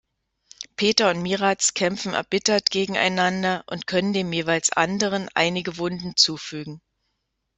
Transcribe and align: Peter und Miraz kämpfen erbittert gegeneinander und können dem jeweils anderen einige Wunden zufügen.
Peter 0.77 1.11
und 1.11 1.21
Miraz 1.21 1.75
kämpfen 1.75 2.15
erbittert 2.15 2.71
gegeneinander 2.71 3.63
und 3.67 3.85
können 3.85 4.13
dem 4.13 4.33
jeweils 4.33 4.71
anderen 4.71 5.29
einige 5.35 5.77
Wunden 5.77 6.15
zufügen. 6.15 6.81